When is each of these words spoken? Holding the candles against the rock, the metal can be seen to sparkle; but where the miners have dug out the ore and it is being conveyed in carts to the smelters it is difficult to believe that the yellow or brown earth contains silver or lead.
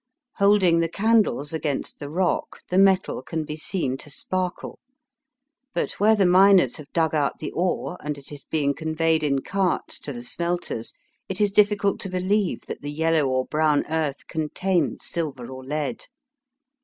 Holding 0.37 0.79
the 0.79 0.89
candles 0.89 1.53
against 1.53 1.99
the 1.99 2.09
rock, 2.09 2.61
the 2.71 2.79
metal 2.79 3.21
can 3.21 3.45
be 3.45 3.55
seen 3.55 3.97
to 3.97 4.09
sparkle; 4.09 4.79
but 5.75 5.91
where 5.99 6.15
the 6.15 6.25
miners 6.25 6.77
have 6.77 6.91
dug 6.91 7.13
out 7.13 7.37
the 7.37 7.51
ore 7.51 7.97
and 8.03 8.17
it 8.17 8.31
is 8.31 8.43
being 8.43 8.73
conveyed 8.73 9.21
in 9.21 9.43
carts 9.43 9.99
to 9.99 10.11
the 10.11 10.23
smelters 10.23 10.95
it 11.29 11.39
is 11.39 11.51
difficult 11.51 11.99
to 11.99 12.09
believe 12.09 12.61
that 12.65 12.81
the 12.81 12.89
yellow 12.91 13.27
or 13.27 13.45
brown 13.45 13.85
earth 13.91 14.25
contains 14.25 15.05
silver 15.05 15.45
or 15.51 15.63
lead. 15.63 16.03